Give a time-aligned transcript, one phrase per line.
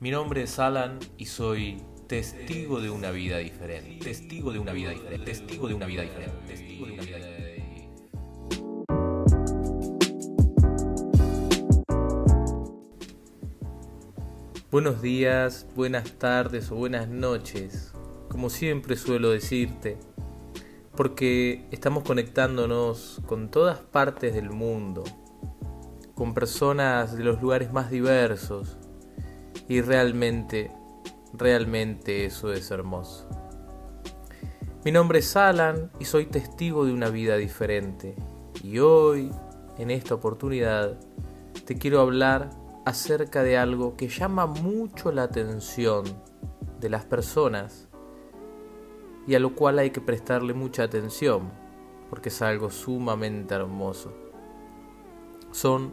[0.00, 3.98] Mi nombre es Alan y soy testigo de una vida diferente.
[4.04, 5.24] Testigo de una vida diferente.
[5.24, 7.90] Testigo de una vida diferente.
[14.70, 17.92] Buenos días, buenas tardes o buenas noches,
[18.28, 19.98] como siempre suelo decirte,
[20.94, 25.02] porque estamos conectándonos con todas partes del mundo,
[26.14, 28.77] con personas de los lugares más diversos,
[29.68, 30.70] y realmente,
[31.32, 33.28] realmente eso es hermoso.
[34.84, 38.16] Mi nombre es Alan y soy testigo de una vida diferente,
[38.62, 39.30] y hoy,
[39.76, 40.98] en esta oportunidad,
[41.64, 42.50] te quiero hablar
[42.84, 46.04] acerca de algo que llama mucho la atención
[46.80, 47.88] de las personas
[49.26, 51.50] y a lo cual hay que prestarle mucha atención
[52.08, 54.14] porque es algo sumamente hermoso.
[55.50, 55.92] Son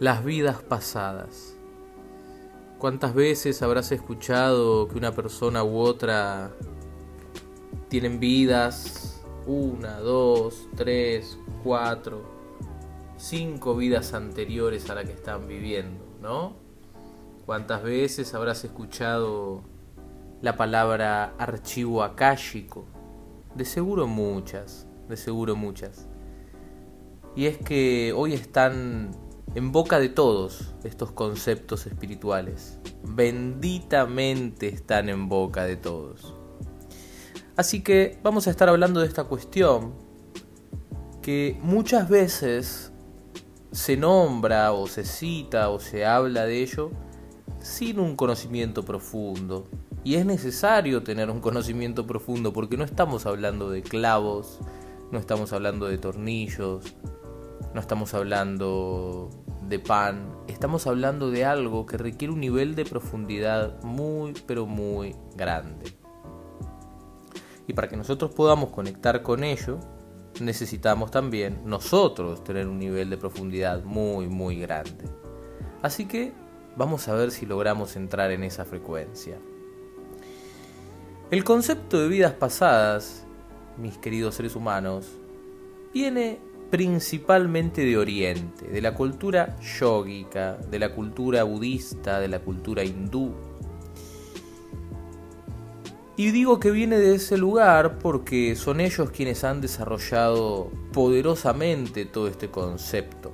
[0.00, 1.57] las vidas pasadas.
[2.78, 6.52] ¿Cuántas veces habrás escuchado que una persona u otra
[7.88, 12.22] tienen vidas, una, dos, tres, cuatro,
[13.16, 16.08] cinco vidas anteriores a la que están viviendo?
[16.20, 16.52] ¿no?
[17.46, 19.62] ¿Cuántas veces habrás escuchado
[20.42, 22.84] la palabra archivo akáshico?
[23.54, 26.06] De seguro muchas, de seguro muchas.
[27.34, 29.10] Y es que hoy están
[29.58, 32.78] en boca de todos estos conceptos espirituales.
[33.02, 36.32] Benditamente están en boca de todos.
[37.56, 39.94] Así que vamos a estar hablando de esta cuestión
[41.22, 42.92] que muchas veces
[43.72, 46.92] se nombra o se cita o se habla de ello
[47.60, 49.66] sin un conocimiento profundo.
[50.04, 54.60] Y es necesario tener un conocimiento profundo porque no estamos hablando de clavos,
[55.10, 56.94] no estamos hablando de tornillos,
[57.74, 59.30] no estamos hablando
[59.68, 65.14] de pan, estamos hablando de algo que requiere un nivel de profundidad muy pero muy
[65.36, 65.92] grande.
[67.66, 69.78] Y para que nosotros podamos conectar con ello,
[70.40, 75.04] necesitamos también nosotros tener un nivel de profundidad muy, muy grande.
[75.82, 76.32] Así que
[76.76, 79.38] vamos a ver si logramos entrar en esa frecuencia.
[81.30, 83.26] El concepto de vidas pasadas,
[83.76, 85.06] mis queridos seres humanos,
[85.92, 86.40] viene
[86.70, 93.34] principalmente de Oriente, de la cultura yógica, de la cultura budista, de la cultura hindú,
[96.18, 102.26] y digo que viene de ese lugar porque son ellos quienes han desarrollado poderosamente todo
[102.26, 103.30] este concepto.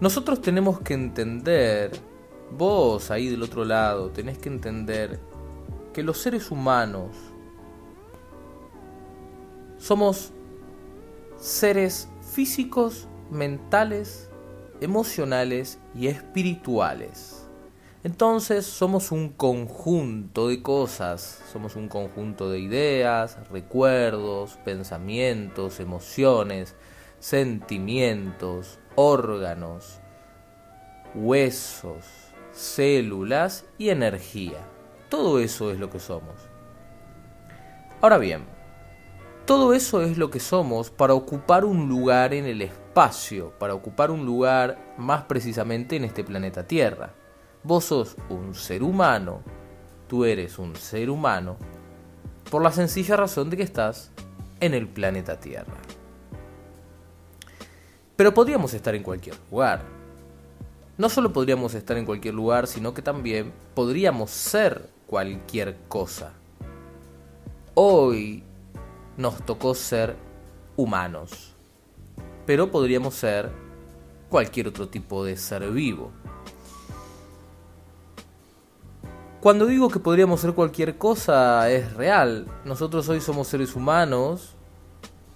[0.00, 1.92] Nosotros tenemos que entender,
[2.50, 5.20] vos ahí del otro lado, tenés que entender
[5.92, 7.14] que los seres humanos
[9.78, 10.32] somos
[11.46, 14.28] seres físicos, mentales,
[14.80, 17.46] emocionales y espirituales.
[18.02, 26.74] Entonces somos un conjunto de cosas, somos un conjunto de ideas, recuerdos, pensamientos, emociones,
[27.20, 30.00] sentimientos, órganos,
[31.14, 32.04] huesos,
[32.50, 34.58] células y energía.
[35.08, 36.34] Todo eso es lo que somos.
[38.00, 38.55] Ahora bien,
[39.46, 44.10] todo eso es lo que somos para ocupar un lugar en el espacio, para ocupar
[44.10, 47.14] un lugar más precisamente en este planeta Tierra.
[47.62, 49.42] Vos sos un ser humano,
[50.08, 51.56] tú eres un ser humano,
[52.50, 54.10] por la sencilla razón de que estás
[54.58, 55.76] en el planeta Tierra.
[58.16, 59.82] Pero podríamos estar en cualquier lugar.
[60.98, 66.32] No solo podríamos estar en cualquier lugar, sino que también podríamos ser cualquier cosa.
[67.74, 68.42] Hoy
[69.16, 70.16] nos tocó ser
[70.76, 71.54] humanos,
[72.44, 73.50] pero podríamos ser
[74.28, 76.10] cualquier otro tipo de ser vivo.
[79.40, 82.46] Cuando digo que podríamos ser cualquier cosa es real.
[82.64, 84.56] Nosotros hoy somos seres humanos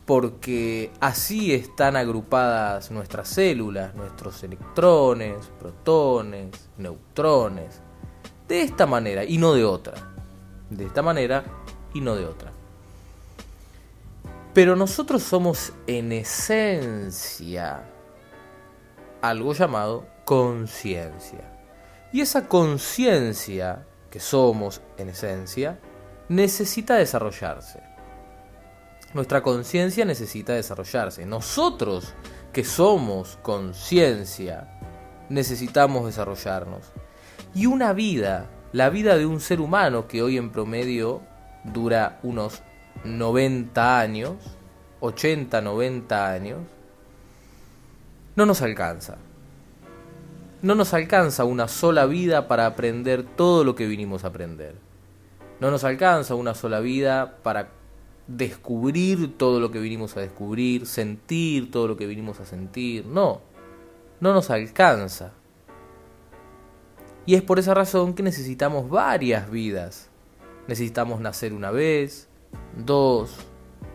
[0.05, 7.81] porque así están agrupadas nuestras células, nuestros electrones, protones, neutrones.
[8.49, 9.95] De esta manera y no de otra.
[10.71, 11.45] De esta manera
[11.95, 12.51] y no de otra.
[14.53, 17.85] Pero nosotros somos en esencia
[19.23, 21.41] algo llamado conciencia.
[22.13, 25.79] Y esa conciencia que somos en esencia,
[26.29, 27.81] necesita desarrollarse.
[29.15, 31.27] Nuestra conciencia necesita desarrollarse.
[31.27, 32.15] Nosotros
[32.53, 34.79] que somos conciencia,
[35.29, 36.93] necesitamos desarrollarnos.
[37.55, 41.23] Y una vida, la vida de un ser humano que hoy en promedio
[41.65, 42.63] dura unos
[43.05, 44.37] 90 años,
[45.01, 46.59] 80, 90 años,
[48.37, 49.19] no nos alcanza.
[50.63, 54.75] No nos alcanza una sola vida para aprender todo lo que vinimos a aprender.
[55.59, 57.71] No nos alcanza una sola vida para
[58.27, 63.07] descubrir todo lo que vinimos a descubrir, sentir todo lo que vinimos a sentir.
[63.07, 63.41] No,
[64.21, 65.33] no nos alcanza.
[67.27, 70.09] Y es por esa razón que necesitamos varias vidas.
[70.69, 72.30] Necesitamos nacer una vez,
[72.77, 73.37] dos,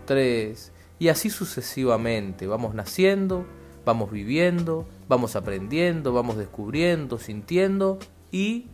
[0.06, 2.48] tres, y así sucesivamente.
[2.48, 3.46] Vamos naciendo,
[3.86, 8.00] vamos viviendo, vamos aprendiendo, vamos descubriendo, sintiendo
[8.32, 8.68] y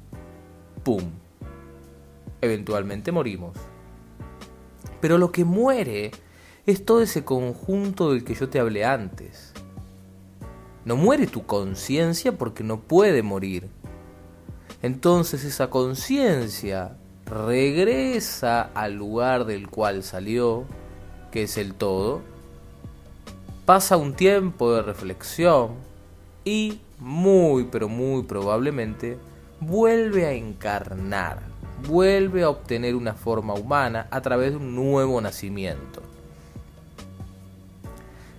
[0.83, 1.03] ¡pum!
[2.41, 3.55] Eventualmente morimos.
[4.99, 6.11] Pero lo que muere
[6.65, 9.53] es todo ese conjunto del que yo te hablé antes.
[10.85, 13.69] No muere tu conciencia porque no puede morir.
[14.81, 16.97] Entonces esa conciencia
[17.31, 20.65] regresa al lugar del cual salió,
[21.31, 22.21] que es el todo,
[23.65, 25.71] pasa un tiempo de reflexión
[26.45, 29.17] y muy pero muy probablemente
[29.59, 31.51] vuelve a encarnar
[31.87, 36.01] vuelve a obtener una forma humana a través de un nuevo nacimiento.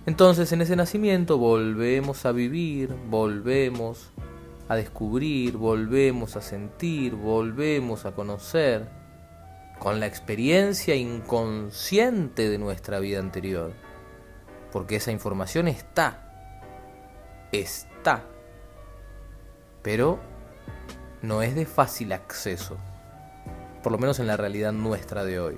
[0.05, 4.11] Entonces en ese nacimiento volvemos a vivir, volvemos
[4.67, 8.87] a descubrir, volvemos a sentir, volvemos a conocer
[9.79, 13.73] con la experiencia inconsciente de nuestra vida anterior.
[14.71, 16.31] Porque esa información está,
[17.51, 18.23] está,
[19.81, 20.19] pero
[21.21, 22.77] no es de fácil acceso
[23.83, 25.57] por lo menos en la realidad nuestra de hoy.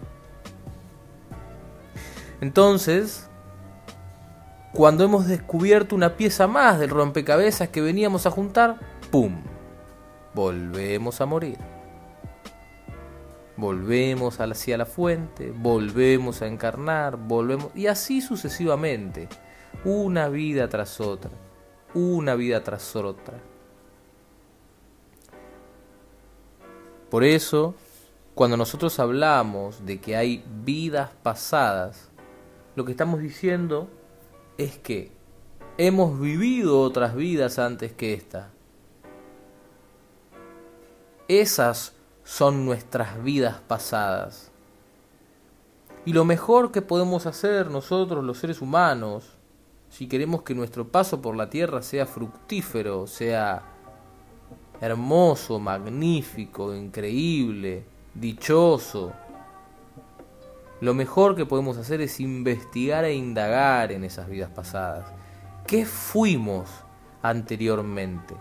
[2.41, 3.29] Entonces,
[4.73, 8.79] cuando hemos descubierto una pieza más del rompecabezas que veníamos a juntar,
[9.15, 9.33] ¡pum!
[10.33, 11.57] Volvemos a morir.
[13.55, 17.71] Volvemos hacia la fuente, volvemos a encarnar, volvemos...
[17.75, 19.29] Y así sucesivamente,
[19.85, 21.31] una vida tras otra,
[21.93, 23.39] una vida tras otra.
[27.09, 27.73] Por eso,
[28.33, 32.11] cuando nosotros hablamos de que hay vidas pasadas,
[32.75, 33.87] lo que estamos diciendo
[34.57, 35.13] es que
[35.77, 38.51] hemos vivido otras vidas antes que esta.
[41.27, 41.93] Esas
[42.23, 44.51] son nuestras vidas pasadas.
[46.05, 49.31] Y lo mejor que podemos hacer nosotros los seres humanos,
[49.89, 53.63] si queremos que nuestro paso por la tierra sea fructífero, sea
[54.81, 59.13] hermoso, magnífico, increíble, dichoso.
[60.81, 65.05] Lo mejor que podemos hacer es investigar e indagar en esas vidas pasadas.
[65.65, 66.69] ¿Qué fuimos
[67.23, 68.35] anteriormente?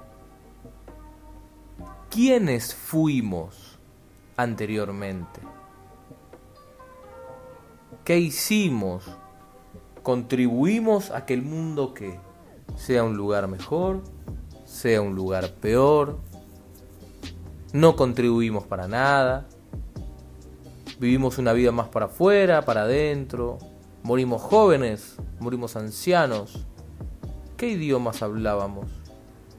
[2.14, 3.76] ¿Quiénes fuimos
[4.36, 5.40] anteriormente?
[8.04, 9.02] ¿Qué hicimos?
[10.04, 12.20] ¿Contribuimos a que el mundo que
[12.76, 14.04] sea un lugar mejor,
[14.64, 16.20] sea un lugar peor?
[17.72, 19.48] ¿No contribuimos para nada?
[21.00, 23.58] Vivimos una vida más para afuera, para adentro.
[24.04, 26.64] Morimos jóvenes, morimos ancianos.
[27.56, 28.86] ¿Qué idiomas hablábamos?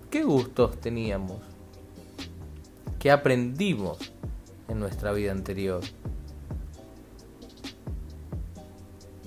[0.10, 1.55] ¿Qué gustos teníamos?
[3.06, 4.00] ¿Qué aprendimos
[4.68, 5.81] en nuestra vida anterior?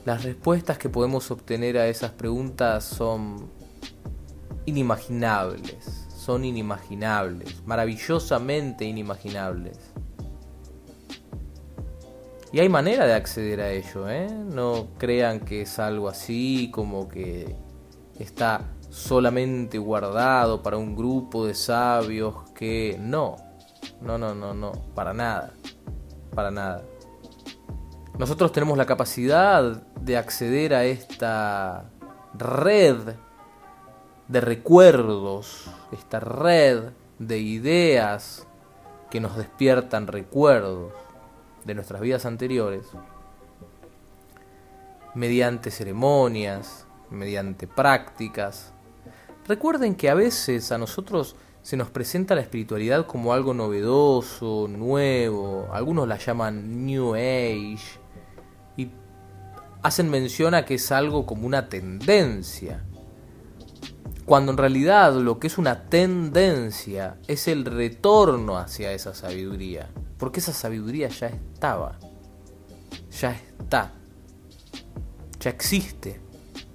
[0.04, 3.48] Las respuestas que podemos obtener a esas preguntas son
[4.66, 9.78] inimaginables, son inimaginables, maravillosamente inimaginables.
[12.50, 14.26] Y hay manera de acceder a ello, ¿eh?
[14.28, 17.54] No crean que es algo así como que
[18.18, 23.36] está solamente guardado para un grupo de sabios que no,
[24.00, 25.52] no, no, no, no, para nada,
[26.34, 26.82] para nada.
[28.18, 29.62] Nosotros tenemos la capacidad
[30.00, 31.90] de acceder a esta
[32.34, 33.14] red
[34.28, 38.46] de recuerdos, esta red de ideas
[39.10, 40.92] que nos despiertan recuerdos
[41.64, 42.86] de nuestras vidas anteriores,
[45.14, 48.72] mediante ceremonias, mediante prácticas.
[49.46, 51.36] Recuerden que a veces a nosotros
[51.68, 58.00] se nos presenta la espiritualidad como algo novedoso, nuevo, algunos la llaman New Age,
[58.78, 58.90] y
[59.82, 62.86] hacen mención a que es algo como una tendencia.
[64.24, 70.40] Cuando en realidad lo que es una tendencia es el retorno hacia esa sabiduría, porque
[70.40, 71.98] esa sabiduría ya estaba,
[73.10, 73.92] ya está,
[75.38, 76.18] ya existe,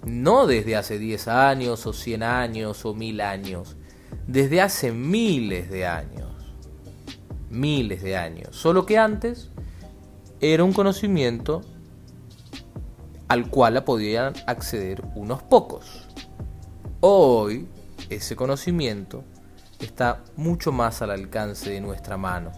[0.03, 3.75] no desde hace 10 años o 100 años o 1000 años,
[4.27, 6.29] desde hace miles de años,
[7.49, 9.49] miles de años, solo que antes
[10.39, 11.61] era un conocimiento
[13.27, 16.07] al cual podían acceder unos pocos.
[16.99, 17.67] Hoy
[18.09, 19.23] ese conocimiento
[19.79, 22.51] está mucho más al alcance de nuestra mano.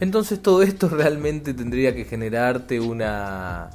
[0.00, 3.70] Entonces todo esto realmente tendría que generarte una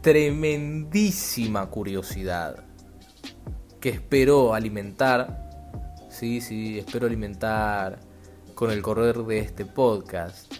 [0.00, 2.64] tremendísima curiosidad
[3.82, 5.50] que espero alimentar.
[6.08, 7.98] Sí, sí, espero alimentar
[8.54, 10.54] con el correr de este podcast.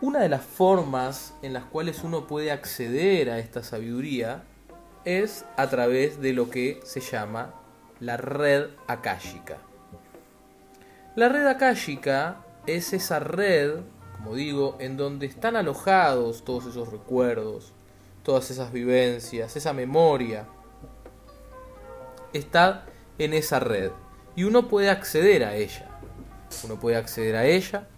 [0.00, 4.44] Una de las formas en las cuales uno puede acceder a esta sabiduría
[5.04, 7.52] es a través de lo que se llama
[8.00, 9.58] la red akáshica.
[11.16, 13.80] La red akáshica es esa red,
[14.16, 17.74] como digo, en donde están alojados todos esos recuerdos,
[18.22, 20.46] todas esas vivencias, esa memoria.
[22.32, 22.86] Está
[23.18, 23.90] en esa red
[24.36, 25.88] y uno puede acceder a ella.
[26.64, 27.88] Uno puede acceder a ella,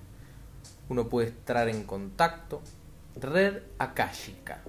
[0.89, 2.63] uno puede estar en contacto.
[3.21, 4.61] Red akáshica.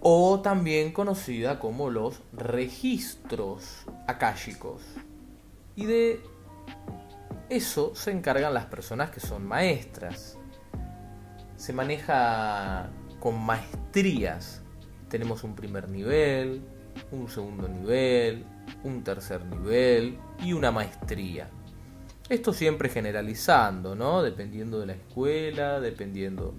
[0.00, 4.82] O también conocida como los registros akáshicos.
[5.76, 6.20] Y de
[7.48, 10.38] eso se encargan las personas que son maestras.
[11.56, 14.62] Se maneja con maestrías.
[15.10, 16.62] Tenemos un primer nivel,
[17.12, 18.44] un segundo nivel,
[18.84, 21.50] un tercer nivel y una maestría.
[22.28, 24.22] Esto siempre generalizando, ¿no?
[24.22, 26.54] Dependiendo de la escuela, dependiendo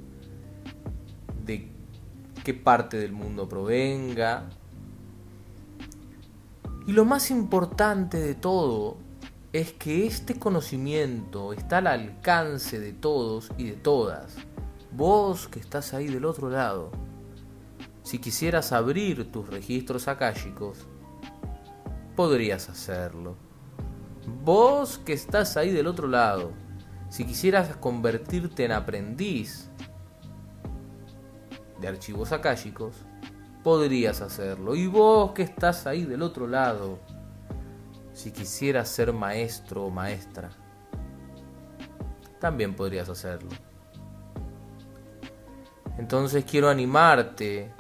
[1.46, 1.72] de
[2.44, 4.50] qué parte del mundo provenga.
[6.86, 8.98] Y lo más importante de todo
[9.54, 14.36] es que este conocimiento está al alcance de todos y de todas.
[14.92, 16.92] Vos que estás ahí del otro lado,
[18.04, 20.88] si quisieras abrir tus registros akáshicos,
[22.16, 23.36] podrías hacerlo.
[24.44, 26.52] Vos que estás ahí del otro lado,
[27.10, 29.70] si quisieras convertirte en aprendiz
[31.80, 32.96] de archivos akáshicos,
[33.64, 34.76] podrías hacerlo.
[34.76, 37.00] Y vos que estás ahí del otro lado,
[38.14, 40.50] si quisieras ser maestro o maestra,
[42.40, 43.50] también podrías hacerlo.
[45.98, 47.72] Entonces quiero animarte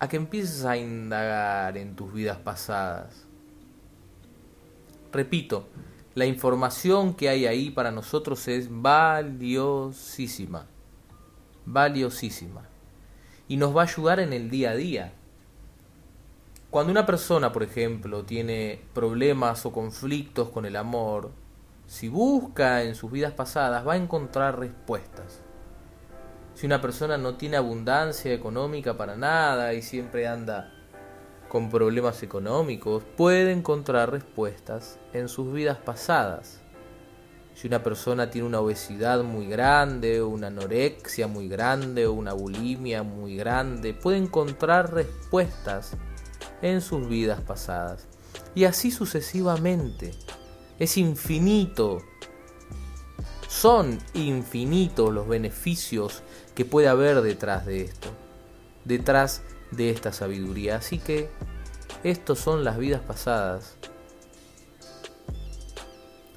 [0.00, 3.26] a que empieces a indagar en tus vidas pasadas.
[5.12, 5.68] Repito,
[6.14, 10.66] la información que hay ahí para nosotros es valiosísima,
[11.66, 12.62] valiosísima,
[13.46, 15.12] y nos va a ayudar en el día a día.
[16.70, 21.30] Cuando una persona, por ejemplo, tiene problemas o conflictos con el amor,
[21.86, 25.42] si busca en sus vidas pasadas va a encontrar respuestas.
[26.60, 30.70] Si una persona no tiene abundancia económica para nada y siempre anda
[31.48, 36.60] con problemas económicos, puede encontrar respuestas en sus vidas pasadas.
[37.54, 43.36] Si una persona tiene una obesidad muy grande, una anorexia muy grande una bulimia muy
[43.36, 45.96] grande, puede encontrar respuestas
[46.60, 48.06] en sus vidas pasadas.
[48.54, 50.12] Y así sucesivamente.
[50.78, 52.02] Es infinito.
[53.60, 56.22] Son infinitos los beneficios
[56.54, 58.08] que puede haber detrás de esto,
[58.86, 60.76] detrás de esta sabiduría.
[60.76, 61.28] Así que
[62.02, 63.76] estos son las vidas pasadas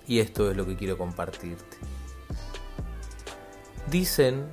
[0.06, 1.78] y esto es lo que quiero compartirte.
[3.90, 4.46] Dicen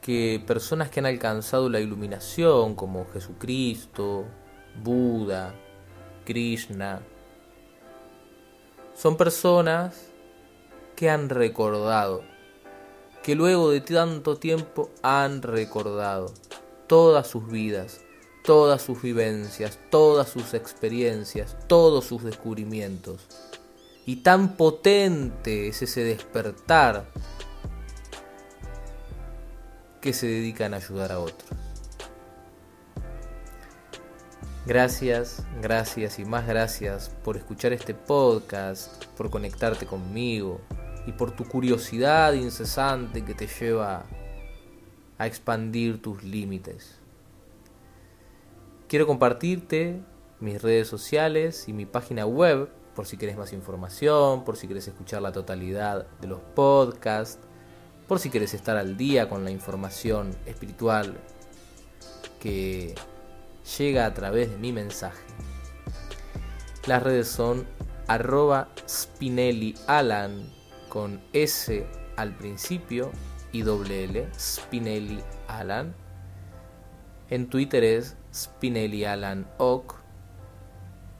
[0.00, 4.24] que personas que han alcanzado la iluminación como Jesucristo,
[4.82, 5.54] Buda,
[6.24, 7.02] Krishna,
[8.94, 10.11] son personas
[11.10, 12.22] han recordado
[13.22, 16.32] que luego de tanto tiempo han recordado
[16.86, 18.00] todas sus vidas,
[18.44, 23.28] todas sus vivencias, todas sus experiencias, todos sus descubrimientos.
[24.04, 27.06] Y tan potente es ese despertar
[30.00, 31.50] que se dedican a ayudar a otros.
[34.66, 40.60] Gracias, gracias y más gracias por escuchar este podcast, por conectarte conmigo,
[41.06, 44.04] y por tu curiosidad incesante que te lleva
[45.18, 46.98] a expandir tus límites.
[48.88, 50.00] Quiero compartirte
[50.40, 54.86] mis redes sociales y mi página web por si quieres más información, por si quieres
[54.86, 57.38] escuchar la totalidad de los podcasts,
[58.06, 61.16] por si quieres estar al día con la información espiritual
[62.38, 62.94] que
[63.78, 65.22] llega a través de mi mensaje.
[66.86, 67.64] Las redes son
[68.08, 70.61] arroba Spinelli Alan
[70.92, 71.84] con S
[72.16, 73.10] al principio
[73.50, 75.94] y doble L, Spinelli Alan.
[77.30, 79.94] En Twitter es Spinelli Alan Ock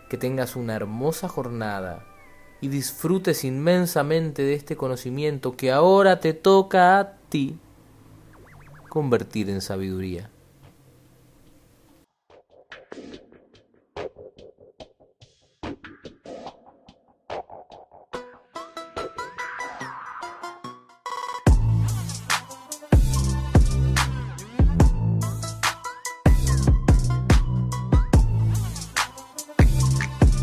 [0.08, 2.06] Que tengas una hermosa jornada
[2.62, 7.58] y disfrutes inmensamente de este conocimiento que ahora te toca a ti
[8.88, 10.30] convertir en sabiduría.